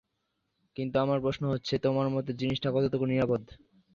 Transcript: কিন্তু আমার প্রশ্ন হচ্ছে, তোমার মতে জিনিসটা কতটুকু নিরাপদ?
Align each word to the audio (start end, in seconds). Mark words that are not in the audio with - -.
কিন্তু 0.77 0.95
আমার 0.99 1.19
প্রশ্ন 1.25 1.43
হচ্ছে, 1.53 1.73
তোমার 1.85 2.07
মতে 2.09 2.31
জিনিসটা 2.41 2.69
কতটুকু 2.75 3.05
নিরাপদ? 3.07 3.41